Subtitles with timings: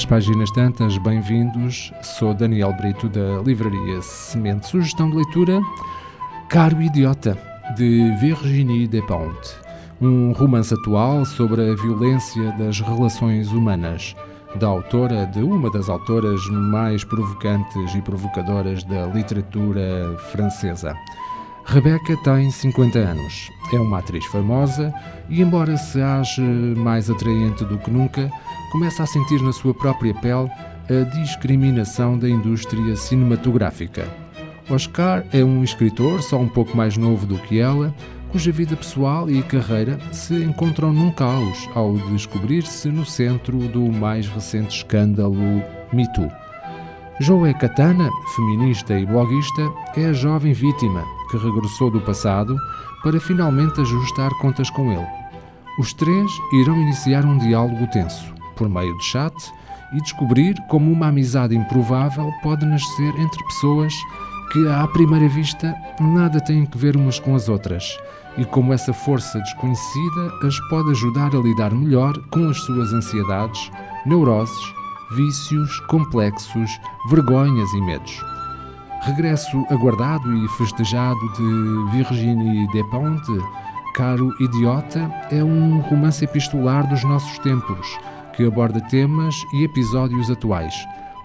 [0.00, 1.92] às páginas tantas, bem-vindos.
[2.00, 4.66] Sou Daniel Brito da Livraria Semente.
[4.66, 5.60] Sugestão de leitura:
[6.48, 7.36] Caro Idiota,
[7.76, 9.54] de Virginie Despentes.
[10.00, 14.16] Um romance atual sobre a violência das relações humanas,
[14.54, 20.96] da autora de uma das autoras mais provocantes e provocadoras da literatura francesa.
[21.66, 24.94] Rebecca tem 50 anos, é uma atriz famosa
[25.28, 28.30] e, embora se ache mais atraente do que nunca,
[28.70, 30.50] começa a sentir na sua própria pele
[30.88, 34.08] a discriminação da indústria cinematográfica.
[34.68, 37.94] Oscar é um escritor só um pouco mais novo do que ela,
[38.30, 44.28] cuja vida pessoal e carreira se encontram num caos ao descobrir-se no centro do mais
[44.28, 45.62] recente escândalo
[45.92, 46.30] Me Too.
[47.20, 52.56] Joe Katana, feminista e bloguista, é a jovem vítima que regressou do passado
[53.02, 55.06] para finalmente ajustar contas com ele.
[55.78, 59.34] Os três irão iniciar um diálogo tenso por meio de chat
[59.94, 63.94] e descobrir como uma amizade improvável pode nascer entre pessoas
[64.52, 67.98] que, à primeira vista, nada têm que ver umas com as outras
[68.36, 73.70] e como essa força desconhecida as pode ajudar a lidar melhor com as suas ansiedades,
[74.04, 74.74] neuroses,
[75.16, 78.22] vícios, complexos, vergonhas e medos.
[79.02, 83.42] Regresso aguardado e festejado de Virginie Despentes,
[83.94, 87.98] Caro Idiota, é um romance epistolar dos nossos tempos
[88.32, 90.74] que aborda temas e episódios atuais.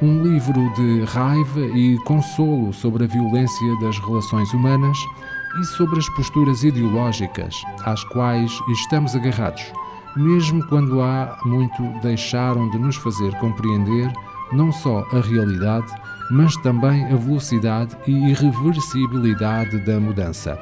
[0.00, 4.98] Um livro de raiva e consolo sobre a violência das relações humanas
[5.60, 7.54] e sobre as posturas ideológicas
[7.84, 9.64] às quais estamos agarrados,
[10.16, 14.12] mesmo quando há muito deixaram de nos fazer compreender
[14.52, 15.92] não só a realidade,
[16.30, 20.58] mas também a velocidade e irreversibilidade da mudança.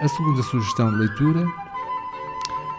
[0.00, 1.46] A segunda sugestão de leitura,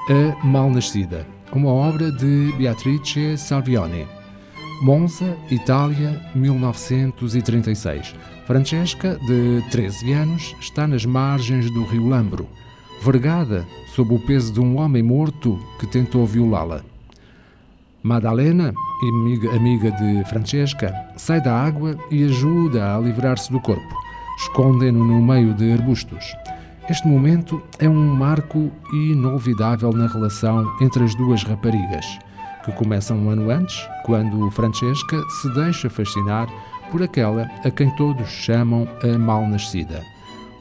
[0.10, 4.08] A Malnascida uma obra de Beatrice Salvioni.
[4.82, 8.16] Monza, Itália, 1936.
[8.46, 12.48] Francesca, de 13 anos, está nas margens do rio Lambro,
[13.02, 13.66] vergada
[13.96, 16.84] sob o peso de um homem morto que tentou violá-la.
[18.04, 18.74] Madalena,
[19.56, 23.96] amiga de Francesca, sai da água e ajuda a livrar-se do corpo.
[24.38, 26.36] Escondem-no no meio de arbustos.
[26.88, 32.06] Este momento é um marco inolvidável na relação entre as duas raparigas,
[32.64, 36.48] que começa um ano antes, quando Francesca se deixa fascinar
[36.92, 40.00] por aquela a quem todos chamam a mal-nascida.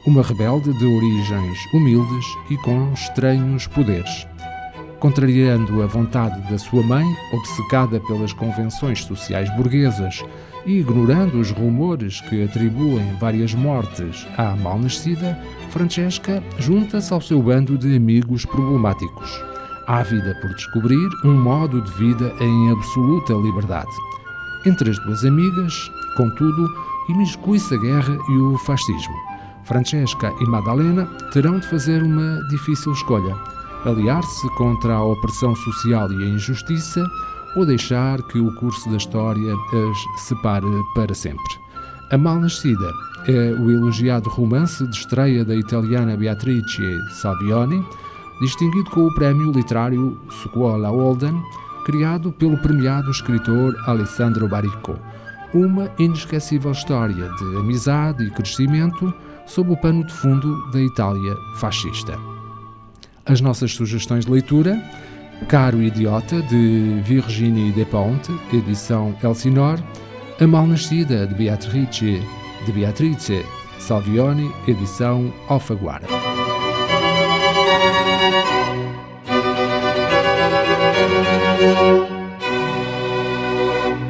[0.07, 4.27] Uma rebelde de origens humildes e com estranhos poderes.
[4.99, 10.23] Contrariando a vontade da sua mãe, obcecada pelas convenções sociais burguesas
[10.65, 15.37] e ignorando os rumores que atribuem várias mortes à mal-nascida,
[15.69, 19.29] Francesca junta-se ao seu bando de amigos problemáticos,
[19.87, 23.91] ávida por descobrir um modo de vida em absoluta liberdade.
[24.65, 25.73] Entre as duas amigas,
[26.17, 26.67] contudo,
[27.09, 29.13] imiscui-se a guerra e o fascismo.
[29.65, 33.35] Francesca e Madalena terão de fazer uma difícil escolha:
[33.85, 37.05] aliar-se contra a opressão social e a injustiça
[37.55, 41.65] ou deixar que o curso da história as separe para sempre.
[42.11, 42.91] A Mal-Nascida
[43.27, 47.83] é o elogiado romance de estreia da italiana Beatrice Salvioni,
[48.41, 51.41] distinguido com o prémio literário Scuola Walden,
[51.85, 54.99] criado pelo premiado escritor Alessandro Baricco.
[55.53, 59.13] Uma inesquecível história de amizade e crescimento
[59.45, 62.34] sob o pano de fundo da Itália fascista.
[63.25, 64.81] As nossas sugestões de leitura
[65.47, 69.83] Caro Idiota, de Virginie Despentes, edição Elsinore,
[70.39, 72.21] A Malnascida, de Beatrice,
[72.65, 73.45] de Beatrice
[73.79, 76.07] Salvioni, edição Alfaguara.